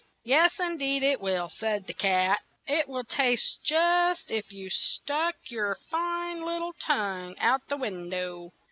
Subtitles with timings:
[0.23, 2.39] "Yes, in deed, it will," said the cat.
[2.65, 7.67] "It will taste just as if you stuck your fine lit tle tongue out of
[7.69, 8.51] the win dow.